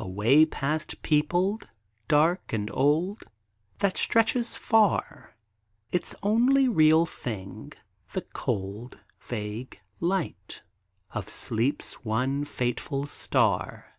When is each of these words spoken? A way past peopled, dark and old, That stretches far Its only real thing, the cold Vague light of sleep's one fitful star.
A 0.00 0.08
way 0.08 0.44
past 0.44 1.00
peopled, 1.00 1.68
dark 2.08 2.52
and 2.52 2.68
old, 2.74 3.22
That 3.78 3.96
stretches 3.96 4.56
far 4.56 5.36
Its 5.92 6.12
only 6.24 6.66
real 6.66 7.06
thing, 7.06 7.74
the 8.12 8.22
cold 8.22 8.98
Vague 9.20 9.80
light 10.00 10.62
of 11.12 11.28
sleep's 11.28 12.04
one 12.04 12.44
fitful 12.44 13.06
star. 13.06 13.96